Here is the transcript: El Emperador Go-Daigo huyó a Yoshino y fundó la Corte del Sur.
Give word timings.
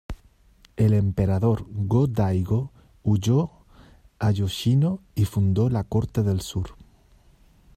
El 0.77 0.95
Emperador 0.95 1.67
Go-Daigo 1.69 2.71
huyó 3.03 3.51
a 4.17 4.31
Yoshino 4.31 4.99
y 5.13 5.25
fundó 5.25 5.69
la 5.69 5.83
Corte 5.83 6.23
del 6.23 6.41
Sur. 6.41 6.71